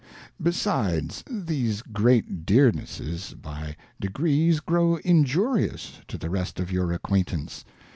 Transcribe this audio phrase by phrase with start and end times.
[0.41, 7.73] Besides, these great Dearnesses by degrees grow Injurious to the rest of your Acquaintance, and